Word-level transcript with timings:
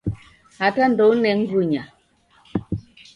Hata 0.59 0.83
ndoune 0.91 1.29
ngunya. 1.39 1.83